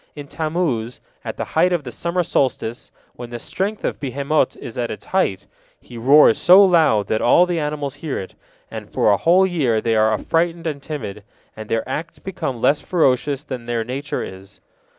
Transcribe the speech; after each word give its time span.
In 0.15 0.27
Tammuz, 0.27 0.99
at 1.23 1.37
the 1.37 1.45
time 1.45 1.71
of 1.71 1.83
the 1.83 1.91
summer 1.91 2.23
solstice, 2.23 2.91
when 3.13 3.29
the 3.29 3.37
strength 3.37 3.83
of 3.83 3.99
behemot 3.99 4.57
is 4.57 4.75
at 4.75 4.89
its 4.89 5.05
height, 5.05 5.45
he 5.79 5.95
roars 5.95 6.39
so 6.39 6.65
loud 6.65 7.05
that 7.05 7.21
all 7.21 7.45
the 7.45 7.59
animals 7.59 7.93
hear 8.01 8.17
it, 8.17 8.33
and 8.71 8.91
for 8.91 9.11
a 9.11 9.17
whole 9.17 9.45
year 9.45 9.79
they 9.79 9.95
are 9.95 10.11
affrighted 10.11 10.65
and 10.65 10.81
timid, 10.81 11.23
and 11.55 11.69
their 11.69 11.87
acts 11.87 12.17
become 12.17 12.59
less 12.59 12.81
ferocious 12.81 13.43
than 13.43 13.67
their 13.67 13.83
nature 13.83 14.23
is. 14.23 14.59